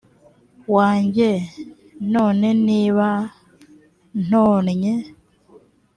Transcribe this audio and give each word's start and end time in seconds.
wanjye 0.75 1.29
none 2.13 2.47
niba 2.67 3.09
ntonnye 4.25 4.93